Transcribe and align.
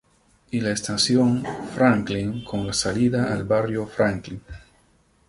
Y 0.49 0.61
la 0.61 0.71
estación 0.71 1.45
Franklin 1.75 2.43
con 2.43 2.73
salida 2.73 3.31
al 3.31 3.43
Barrio 3.43 3.85
Franklin. 3.85 4.41